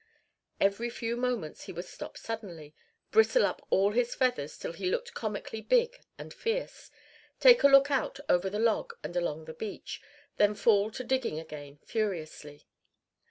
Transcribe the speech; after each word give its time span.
Every 0.59 0.89
few 0.89 1.15
moments 1.15 1.65
he 1.65 1.71
would 1.73 1.85
stop 1.85 2.17
suddenly, 2.17 2.73
bristle 3.11 3.45
up 3.45 3.61
all 3.69 3.91
his 3.91 4.15
feathers 4.15 4.57
till 4.57 4.73
he 4.73 4.87
looked 4.89 5.13
comically 5.13 5.61
big 5.61 5.99
and 6.17 6.33
fierce, 6.33 6.89
take 7.39 7.61
a 7.61 7.67
look 7.67 7.91
out 7.91 8.19
over 8.27 8.49
the 8.49 8.57
log 8.57 8.93
and 9.03 9.15
along 9.15 9.45
the 9.45 9.53
beach, 9.53 10.01
then 10.37 10.55
fall 10.55 10.89
to 10.89 11.03
digging 11.03 11.39
again 11.39 11.77
furiously. 11.85 12.65